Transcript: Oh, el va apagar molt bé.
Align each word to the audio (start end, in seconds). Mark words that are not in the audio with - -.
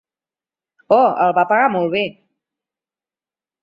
Oh, 0.97 1.11
el 1.27 1.35
va 1.41 1.45
apagar 1.45 1.71
molt 1.77 1.97
bé. 1.99 2.05